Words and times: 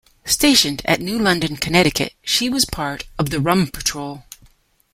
Stationed 0.25 0.81
at 0.85 0.99
New 0.99 1.19
London, 1.19 1.55
Connecticut, 1.57 2.15
she 2.23 2.49
was 2.49 2.65
part 2.65 3.03
of 3.19 3.29
the 3.29 3.39
Rum 3.39 3.67
Patrol. 3.67 4.23